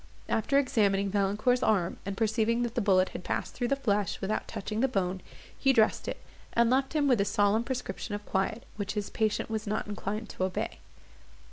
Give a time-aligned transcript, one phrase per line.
[0.27, 4.47] After examining Valancourt's arm, and perceiving that the bullet had passed through the flesh without
[4.47, 5.21] touching the bone,
[5.55, 6.19] he dressed it,
[6.53, 10.29] and left him with a solemn prescription of quiet, which his patient was not inclined
[10.29, 10.79] to obey.